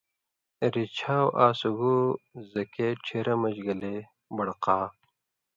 رِچھاٶ 0.73 1.27
آ 1.45 1.47
سُگو 1.59 1.95
زکے 2.51 2.87
چھیرہ 3.05 3.35
مژ 3.41 3.55
گلے 3.67 3.95
بڑقا 4.35 4.77